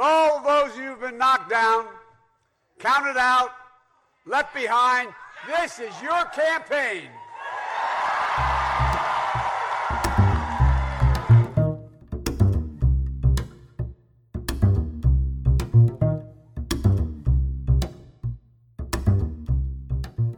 [0.00, 1.84] all those who've been knocked down,
[2.78, 3.50] counted out,
[4.24, 5.10] left behind,
[5.46, 7.10] this is your campaign.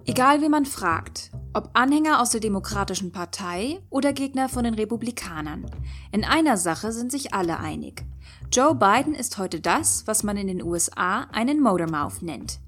[0.04, 5.70] Egal wie man fragt, ob Anhänger aus der Demokratischen Partei oder Gegner von den Republikanern,
[6.10, 8.04] in einer Sache sind sich alle einig.
[8.50, 12.60] Joe Biden ist heute das, was man in den USA einen Motormouth nennt.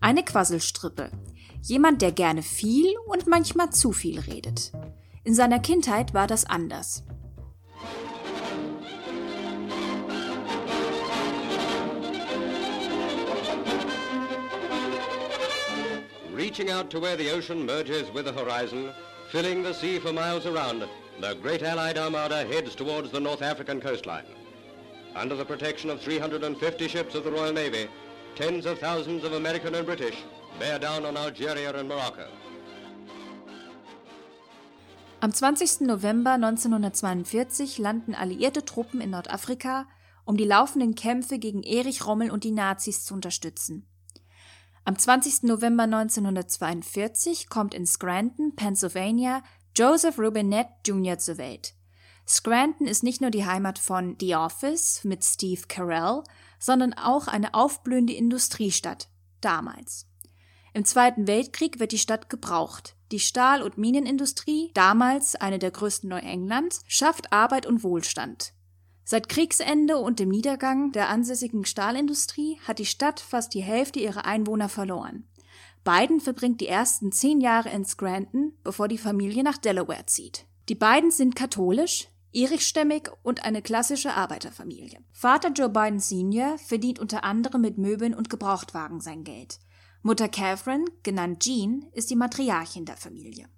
[0.00, 1.10] Eine Quasselstrippe.
[1.62, 4.72] Jemand, der gerne viel und manchmal zu viel redet.
[5.24, 7.04] In seiner Kindheit war das anders.
[16.50, 18.92] reaching out to where the ocean merges with the horizon,
[19.30, 20.82] filling the sea for miles around,
[21.20, 24.24] the great Allied Armada heads towards the North African coastline.
[25.16, 27.88] Under the protection of 350 ships of the Royal Navy,
[28.36, 30.16] tens of thousands of American and British
[30.58, 32.28] bear down on Algeria and Morocco.
[35.20, 35.84] Am 20.
[35.84, 39.86] November 1942 landen alliierte Truppen in Nordafrika,
[40.24, 43.86] um die laufenden Kämpfe gegen Erich Rommel und die Nazis zu unterstützen.
[44.84, 45.42] Am 20.
[45.42, 49.42] November 1942 kommt in Scranton, Pennsylvania,
[49.76, 51.18] Joseph Rubinet Jr.
[51.18, 51.74] zur Welt.
[52.26, 56.22] Scranton ist nicht nur die Heimat von The Office mit Steve Carell,
[56.58, 59.08] sondern auch eine aufblühende Industriestadt,
[59.40, 60.06] damals.
[60.72, 62.94] Im Zweiten Weltkrieg wird die Stadt gebraucht.
[63.10, 68.52] Die Stahl- und Minenindustrie, damals eine der größten Neuenglands, schafft Arbeit und Wohlstand.
[69.02, 74.24] Seit Kriegsende und dem Niedergang der ansässigen Stahlindustrie hat die Stadt fast die Hälfte ihrer
[74.24, 75.24] Einwohner verloren.
[75.82, 80.46] Biden verbringt die ersten zehn Jahre in Scranton, bevor die Familie nach Delaware zieht.
[80.70, 85.00] Die beiden sind katholisch, irischstämmig und eine klassische Arbeiterfamilie.
[85.10, 86.58] Vater Joe Biden Sr.
[86.58, 89.58] verdient unter anderem mit Möbeln und Gebrauchtwagen sein Geld.
[90.02, 93.48] Mutter Catherine, genannt Jean, ist die Matriarchin der Familie.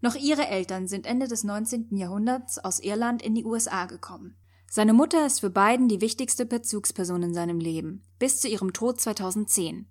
[0.00, 1.94] Noch ihre Eltern sind Ende des 19.
[1.94, 4.38] Jahrhunderts aus Irland in die USA gekommen.
[4.70, 8.98] Seine Mutter ist für Biden die wichtigste Bezugsperson in seinem Leben, bis zu ihrem Tod
[8.98, 9.90] 2010.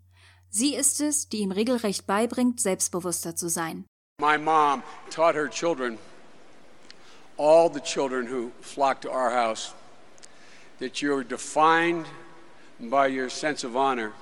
[0.49, 3.85] Sie ist es, die ihm regelrecht beibringt, selbstbewusster zu sein.
[4.19, 4.81] My mom
[5.11, 5.99] taught her children,
[7.37, 9.73] all the children who flock to our house,
[10.79, 12.05] that you're defined
[12.79, 14.13] by your sense of honor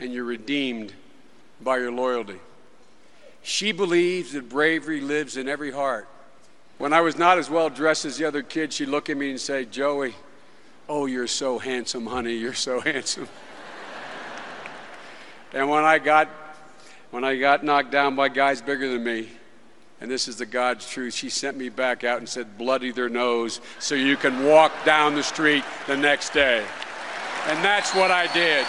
[0.00, 0.92] and you're redeemed
[1.60, 2.38] by your loyalty.
[3.42, 6.08] She believes that bravery lives in every heart.
[6.78, 9.30] When I was not as well dressed as the other kids, she'd look at me
[9.30, 10.14] and say, Joey,
[10.88, 13.28] oh, you're so handsome, honey, you're so handsome.
[15.52, 16.28] and when I got
[17.10, 19.28] when I got knocked down by guys bigger than me,
[20.02, 23.08] and this is the God's truth, she sent me back out and said, bloody their
[23.08, 26.64] nose so you can walk down the street the next day.
[27.46, 28.66] And that's what I did.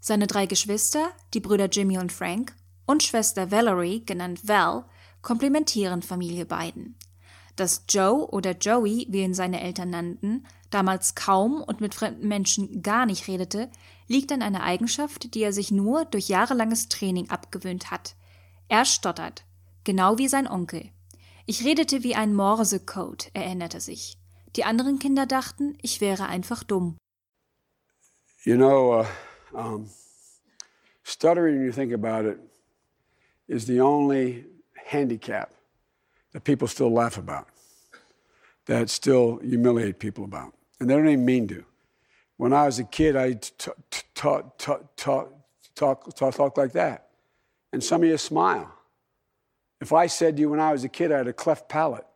[0.00, 2.54] Seine drei Geschwister, die Brüder Jimmy und Frank,
[2.86, 4.86] und Schwester Valerie, genannt Val,
[5.20, 6.96] komplimentieren Familie Biden.
[7.56, 12.82] Dass Joe oder Joey, wie ihn seine Eltern nannten, damals kaum und mit fremden Menschen
[12.82, 13.70] gar nicht redete,
[14.12, 18.14] liegt an einer Eigenschaft, die er sich nur durch jahrelanges Training abgewöhnt hat.
[18.68, 19.44] Er stottert,
[19.82, 20.90] genau wie sein Onkel.
[21.46, 24.18] Ich redete wie ein Morsecode, erinnerte sich.
[24.54, 26.96] Die anderen Kinder dachten, ich wäre einfach dumm.
[28.44, 29.06] You know, uh
[29.54, 29.90] Um,
[31.02, 32.38] stuttering, you think about it,
[33.48, 34.46] is the only
[34.86, 35.52] handicap
[36.32, 37.46] that people still laugh about,
[38.66, 40.54] that still humiliate people about.
[40.80, 41.64] And they don't even mean to.
[42.36, 43.34] When I was a kid, I
[44.14, 47.08] talk, talk, talk, like that.
[47.72, 48.72] And some of you smile.
[49.80, 52.06] If I said to you when I was a kid I had a cleft palate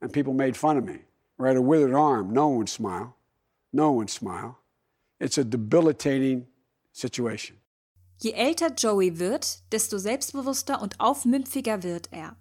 [0.00, 1.00] and people made fun of me,
[1.38, 3.16] or I had a withered arm, no one would smile.
[3.72, 4.58] No one would smile.
[5.18, 6.46] It's a debilitating
[6.92, 7.56] situation.
[8.18, 12.36] Je älter Joey wird, desto selbstbewusster und aufmümpfiger wird er.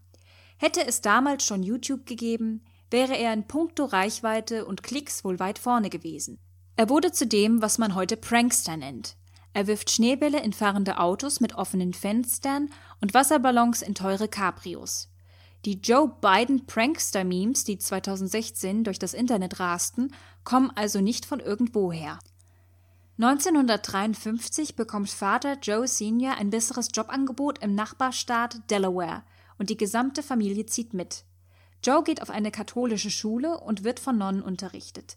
[0.58, 5.60] Hätte es damals schon YouTube gegeben, wäre er in puncto Reichweite und Klicks wohl weit
[5.60, 6.40] vorne gewesen.
[6.78, 9.16] Er wurde zu dem, was man heute Prankster nennt.
[9.54, 12.70] Er wirft Schneebälle in fahrende Autos mit offenen Fenstern
[13.00, 15.10] und Wasserballons in teure Cabrios.
[15.64, 20.14] Die Joe Biden Prankster-Memes, die 2016 durch das Internet rasten,
[20.44, 22.20] kommen also nicht von irgendwoher.
[23.18, 26.38] 1953 bekommt Vater Joe Sr.
[26.38, 29.24] ein besseres Jobangebot im Nachbarstaat Delaware
[29.58, 31.24] und die gesamte Familie zieht mit.
[31.82, 35.16] Joe geht auf eine katholische Schule und wird von Nonnen unterrichtet.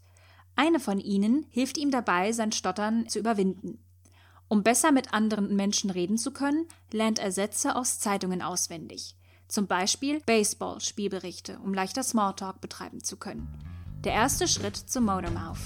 [0.59, 3.79] Eine von ihnen hilft ihm dabei, sein Stottern zu überwinden.
[4.49, 9.15] Um besser mit anderen Menschen reden zu können, lernt er Sätze aus Zeitungen auswendig.
[9.47, 13.47] Zum Beispiel Baseball-Spielberichte, um leichter Smalltalk betreiben zu können.
[14.03, 15.59] Der erste Schritt zum Motormouth.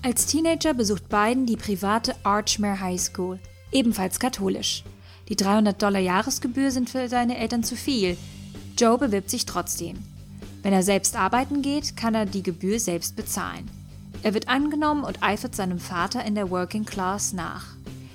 [0.00, 3.40] Als Teenager besucht Biden die private Archmere High School,
[3.72, 4.84] ebenfalls katholisch.
[5.28, 8.16] Die 300 Dollar Jahresgebühr sind für seine Eltern zu viel.
[8.78, 9.96] Joe bewirbt sich trotzdem.
[10.62, 13.68] Wenn er selbst arbeiten geht, kann er die Gebühr selbst bezahlen.
[14.22, 17.66] Er wird angenommen und eifert seinem Vater in der Working Class nach.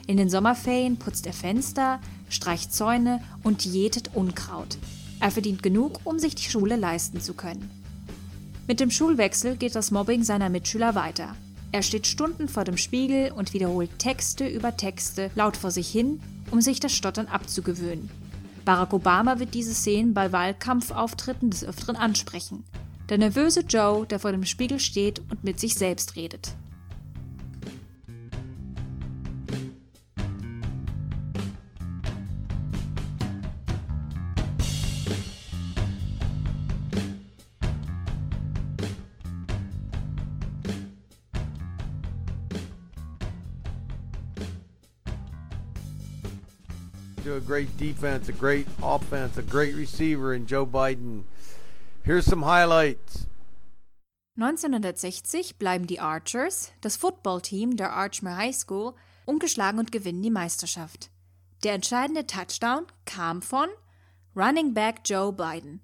[0.07, 4.77] In den Sommerferien putzt er Fenster, streicht Zäune und jätet Unkraut.
[5.19, 7.69] Er verdient genug, um sich die Schule leisten zu können.
[8.67, 11.35] Mit dem Schulwechsel geht das Mobbing seiner Mitschüler weiter.
[11.73, 16.21] Er steht Stunden vor dem Spiegel und wiederholt Texte über Texte laut vor sich hin,
[16.51, 18.11] um sich das Stottern abzugewöhnen.
[18.63, 22.63] Barack Obama wird diese Szenen bei Wahlkampfauftritten des Öfteren ansprechen.
[23.09, 26.53] Der nervöse Joe, der vor dem Spiegel steht und mit sich selbst redet.
[47.23, 51.23] Do a great defense, a great offense, a great receiver in Joe Biden.
[52.03, 53.27] Here's some highlights.
[54.35, 58.93] 1960 bleiben die Archers, das Footballteam der Archmere High School,
[59.25, 61.11] ungeschlagen und gewinnen die Meisterschaft.
[61.63, 63.69] Der entscheidende Touchdown kam von
[64.35, 65.81] Running Back Joe Biden.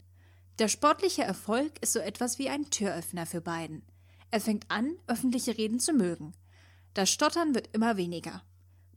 [0.57, 3.83] Der sportliche Erfolg ist so etwas wie ein Türöffner für Biden.
[4.31, 6.33] Er fängt an, öffentliche Reden zu mögen.
[6.95, 8.42] Das Stottern wird immer weniger.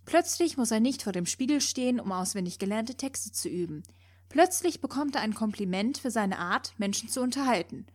[0.05, 3.83] Plötzlich muss er nicht vor dem Spiegel stehen, um auswendig gelernte Texte zu üben.
[4.29, 7.87] Plötzlich bekommt er ein Kompliment für seine Art, Menschen zu unterhalten.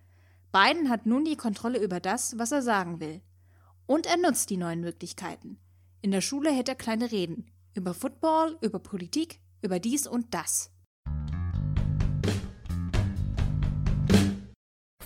[0.52, 3.22] Biden hat nun die Kontrolle über das, was er sagen will.
[3.86, 5.58] Und er nutzt die neuen Möglichkeiten.
[6.02, 7.52] In der Schule hält er kleine Reden.
[7.74, 10.72] Über Football, über Politik, über dies und das.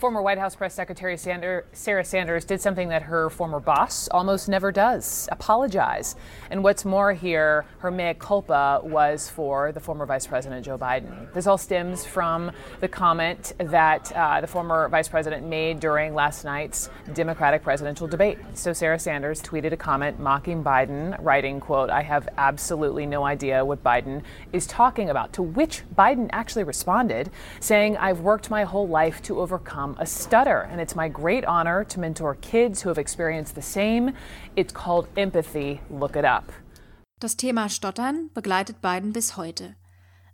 [0.01, 4.71] Former White House Press Secretary Sarah Sanders did something that her former boss almost never
[4.71, 6.15] does apologize.
[6.49, 11.31] And what's more, here, her mea culpa was for the former Vice President Joe Biden.
[11.35, 16.45] This all stems from the comment that uh, the former Vice President made during last
[16.45, 18.39] night's Democratic presidential debate.
[18.55, 23.63] So Sarah Sanders tweeted a comment mocking Biden, writing, quote, I have absolutely no idea
[23.63, 28.87] what Biden is talking about, to which Biden actually responded, saying, I've worked my whole
[28.87, 32.99] life to overcome a stutter, and it's my great honor to mentor kids who have
[32.99, 34.13] experienced the same.
[34.55, 35.79] It's called empathy.
[35.89, 36.51] Look it up.
[37.19, 39.75] Das Thema Stottern begleitet Biden bis heute.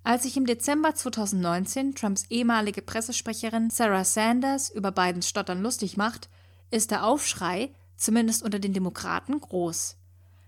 [0.04, 6.30] Als sich im Dezember 2019 Trumps ehemalige Pressesprecherin Sarah Sanders über Bidens Stottern lustig macht,
[6.72, 9.98] ist der Aufschrei, zumindest unter den Demokraten, groß.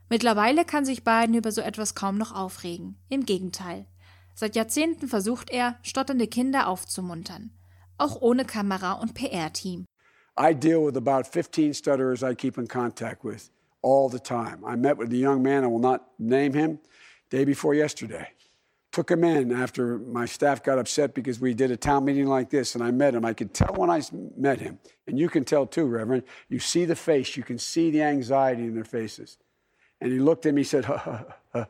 [0.08, 2.98] Mittlerweile kann sich Biden über so etwas kaum noch aufregen.
[3.10, 3.86] Im Gegenteil.
[4.34, 7.52] Seit Jahrzehnten versucht er, stotternde Kinder aufzumuntern.
[8.00, 9.86] Auch ohne Kamera und PR-Team.
[10.38, 13.50] I deal with about 15 stutterers I keep in contact with
[13.82, 14.64] all the time.
[14.66, 16.80] I met with a young man, I will not name him,
[17.30, 18.30] day before yesterday.
[18.92, 22.50] Took him in after my staff got upset because we did a town meeting like
[22.50, 23.24] this, and I met him.
[23.24, 24.02] I could tell when I
[24.36, 26.24] met him, and you can tell too, Reverend.
[26.48, 29.38] You see the face, you can see the anxiety in their faces.
[30.02, 31.66] And he looked at me, he said, huh, huh, huh.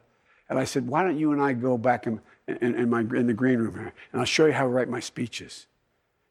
[0.47, 3.27] and I said, why don't you and I go back in, in, in, my, in
[3.27, 5.65] the green room here, and I'll show you how write my speeches.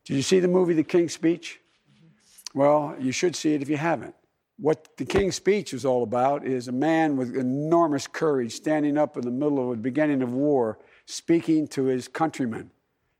[0.08, 1.60] Did you see the movie The King's Speech?
[2.54, 4.14] Well, you should see it if you haven't.
[4.58, 9.18] What the King's Speech is all about is a man with enormous courage standing up
[9.18, 12.70] in the middle of the beginning of war, speaking to his countrymen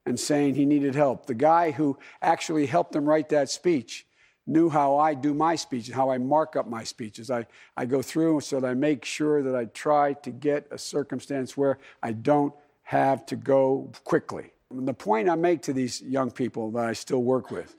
[0.07, 1.27] and saying he needed help.
[1.27, 4.07] The guy who actually helped him write that speech
[4.47, 7.31] knew how I do my speeches, how I mark up my speeches.
[7.31, 7.45] I,
[7.77, 11.55] I go through so that I make sure that I try to get a circumstance
[11.55, 12.55] where I don't
[12.85, 14.53] have to go quickly.
[14.71, 17.75] The point I make to these young people that I still work with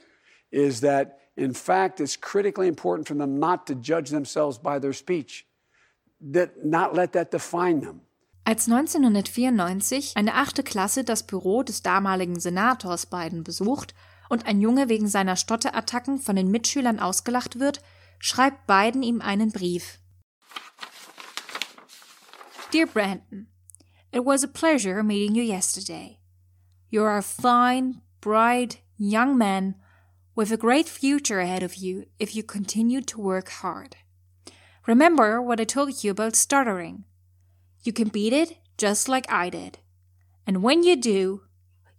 [0.51, 4.93] is that, in fact, it's critically important for them not to judge themselves by their
[4.93, 5.45] speech,
[6.19, 8.01] that not let that define them.
[8.43, 13.93] Als 1994 eine achte Klasse das Büro des damaligen Senators Biden besucht
[14.27, 17.81] und ein Junge wegen seiner Stotterattacken von den Mitschülern ausgelacht wird,
[18.17, 19.99] schreibt Biden ihm einen Brief.
[22.73, 23.47] Dear Brandon,
[24.11, 26.18] it was a pleasure meeting you yesterday.
[26.89, 29.75] You're a fine, bright young man
[30.35, 33.95] with a great future ahead of you if you continue to work hard.
[34.87, 37.03] Remember what I told you about stuttering.
[37.83, 39.77] You can beat it just like I did.
[40.47, 41.43] And when you do,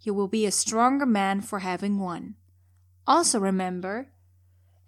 [0.01, 2.35] you will be a stronger man for having won.
[3.07, 4.07] Also remember,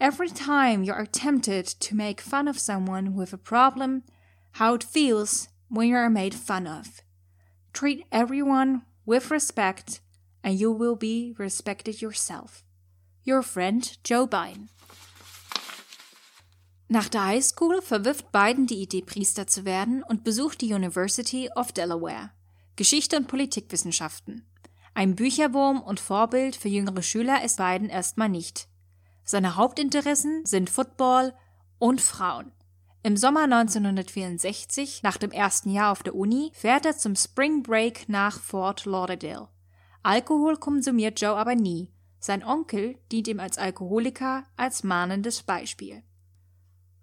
[0.01, 4.03] every time you are tempted to make fun of someone with a problem,
[4.53, 7.01] how it feels when you are made fun of.
[7.72, 10.01] Treat everyone with respect,
[10.43, 12.63] and you will be respected yourself.
[13.25, 14.69] Your friend Joe Biden.
[16.89, 21.50] Nach der High School verwirft Biden die Idee, Priester zu werden und besucht die University
[21.55, 22.31] of Delaware.
[22.75, 24.45] Geschichte und Politikwissenschaften.
[24.93, 28.67] Ein Bücherwurm und Vorbild für jüngere Schüler ist Biden erstmal nicht.
[29.24, 31.33] Seine Hauptinteressen sind Football
[31.79, 32.51] und Frauen.
[33.05, 38.07] Im Sommer 1964, nach dem ersten Jahr auf der Uni, fährt er zum Spring Break
[38.07, 39.50] nach Fort Lauderdale.
[40.03, 41.91] Alkohol konsumiert Joe aber nie.
[42.19, 46.01] Sein Onkel dient ihm als Alkoholiker als mahnendes Beispiel.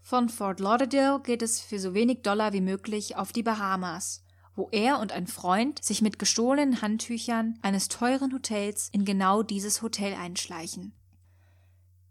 [0.00, 4.71] Von Fort Lauderdale geht es für so wenig Dollar wie möglich auf die Bahamas, wo
[4.73, 10.14] er und ein Freund sich mit gestohlenen Handtüchern eines teuren Hotels in genau dieses Hotel
[10.14, 10.95] einschleichen.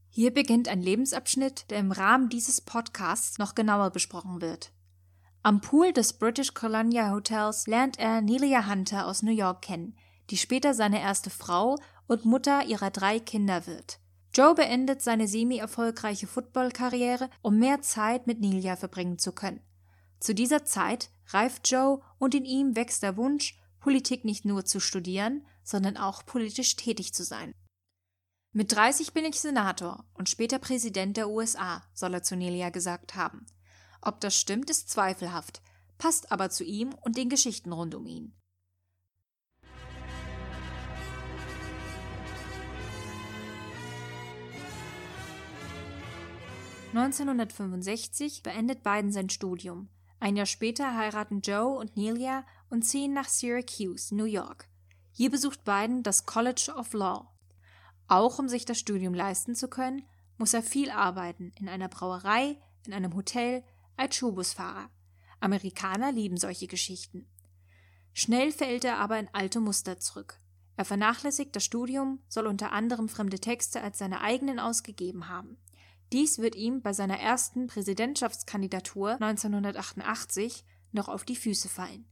[0.09, 4.71] Hier beginnt ein Lebensabschnitt, der im Rahmen dieses Podcasts noch genauer besprochen wird.
[5.43, 9.95] Am Pool des British Columbia Hotels lernt er Nelia Hunter aus New York kennen,
[10.29, 13.99] die später seine erste Frau und Mutter ihrer drei Kinder wird.
[14.33, 19.61] Joe beendet seine semi-erfolgreiche Footballkarriere, um mehr Zeit mit Nelia verbringen zu können.
[20.19, 24.79] Zu dieser Zeit reift Joe und in ihm wächst der Wunsch, Politik nicht nur zu
[24.79, 27.53] studieren, sondern auch politisch tätig zu sein.
[28.51, 33.15] Mit 30 bin ich Senator und später Präsident der USA, soll er zu Nelia gesagt
[33.15, 33.45] haben.
[34.01, 35.61] Ob das stimmt, ist zweifelhaft,
[35.99, 38.33] passt aber zu ihm und den Geschichten rund um ihn.
[46.91, 49.89] 1965 beendet Biden sein Studium.
[50.19, 54.67] Ein Jahr später heiraten Joe und Nelia und ziehen nach Syracuse, New York.
[55.11, 57.31] Hier besucht Biden das College of Law.
[58.09, 60.03] Auch um sich das Studium leisten zu können,
[60.37, 63.63] muss er viel arbeiten, in einer Brauerei, in einem Hotel,
[63.97, 64.89] als Schulbusfahrer.
[65.39, 67.27] Amerikaner lieben solche Geschichten.
[68.13, 70.39] Schnell fällt er aber in alte Muster zurück.
[70.75, 75.57] Er vernachlässigt das Studium, soll unter anderem fremde Texte als seine eigenen ausgegeben haben.
[76.11, 82.07] Dies wird ihm bei seiner ersten Präsidentschaftskandidatur 1988 noch auf die Füße fallen.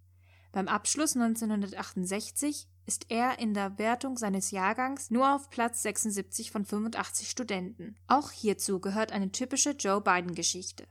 [0.51, 6.65] Beim Abschluss 1968 ist er in der Wertung seines Jahrgangs nur auf Platz 76 von
[6.65, 7.95] 85 Studenten.
[8.07, 10.87] Auch hierzu gehört eine typische Joe Biden-Geschichte.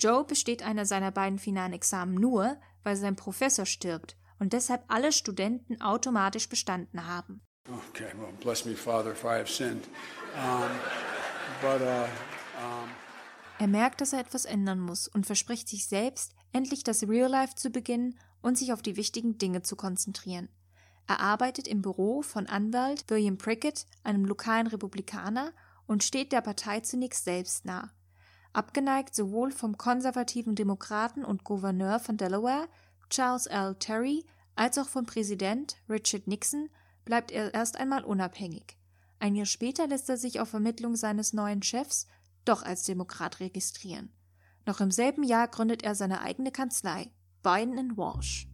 [0.00, 5.12] Joe besteht einer seiner beiden finalen Examen nur, weil sein Professor stirbt und deshalb alle
[5.12, 7.42] Studenten automatisch bestanden haben.
[7.90, 9.88] Okay, well, bless me, Father, if I have sinned.
[10.36, 10.70] Um,
[11.60, 12.06] but, uh,
[13.58, 17.54] er merkt, dass er etwas ändern muss und verspricht sich selbst, endlich das Real Life
[17.54, 20.48] zu beginnen und sich auf die wichtigen Dinge zu konzentrieren.
[21.06, 25.52] Er arbeitet im Büro von Anwalt William Prickett, einem lokalen Republikaner,
[25.86, 27.90] und steht der Partei zunächst selbst nah.
[28.54, 32.68] Abgeneigt sowohl vom konservativen Demokraten und Gouverneur von Delaware,
[33.10, 33.74] Charles L.
[33.74, 34.24] Terry,
[34.56, 36.70] als auch vom Präsident Richard Nixon,
[37.04, 38.78] bleibt er erst einmal unabhängig.
[39.18, 42.06] Ein Jahr später lässt er sich auf Vermittlung seines neuen Chefs,
[42.44, 44.12] doch als Demokrat registrieren.
[44.66, 47.10] Noch im selben Jahr gründet er seine eigene Kanzlei,
[47.42, 48.48] Biden Walsh.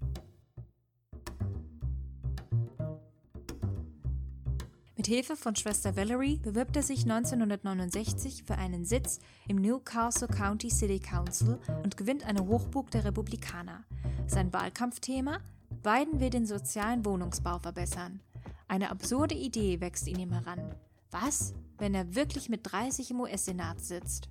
[5.10, 11.00] Hilfe von Schwester Valerie bewirbt er sich 1969 für einen Sitz im Newcastle County City
[11.00, 13.82] Council und gewinnt eine Hochburg der Republikaner.
[14.28, 15.40] Sein Wahlkampfthema?
[15.82, 18.20] Biden will den sozialen Wohnungsbau verbessern.
[18.68, 20.76] Eine absurde Idee wächst in ihm heran.
[21.10, 24.28] Was, wenn er wirklich mit 30 im US-Senat sitzt?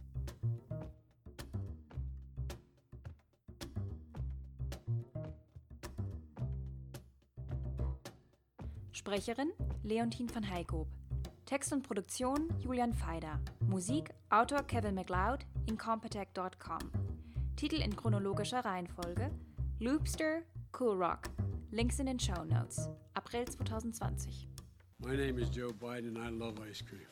[8.99, 9.53] Sprecherin
[9.83, 10.89] Leontine van Heikoop.
[11.45, 13.39] Text und Produktion Julian Feider.
[13.61, 16.79] Musik Autor Kevin MacLeod, incompetech.com.
[17.55, 19.31] Titel in chronologischer Reihenfolge
[19.79, 20.41] Loopster,
[20.77, 21.29] Cool Rock.
[21.71, 22.89] Links in den Show Notes.
[23.13, 24.49] April 2020.
[24.97, 27.07] My name is Joe Biden and I love ice cream.